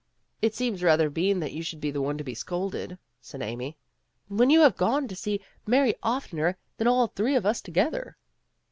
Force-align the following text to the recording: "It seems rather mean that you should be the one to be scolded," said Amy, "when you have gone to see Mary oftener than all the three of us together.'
"It 0.41 0.55
seems 0.55 0.81
rather 0.81 1.11
mean 1.11 1.39
that 1.41 1.51
you 1.51 1.61
should 1.61 1.79
be 1.79 1.91
the 1.91 2.01
one 2.01 2.17
to 2.17 2.23
be 2.23 2.33
scolded," 2.33 2.97
said 3.21 3.43
Amy, 3.43 3.77
"when 4.29 4.49
you 4.49 4.61
have 4.61 4.75
gone 4.75 5.07
to 5.07 5.15
see 5.15 5.41
Mary 5.67 5.93
oftener 6.01 6.57
than 6.77 6.87
all 6.87 7.05
the 7.05 7.13
three 7.13 7.35
of 7.35 7.45
us 7.45 7.61
together.' 7.61 8.17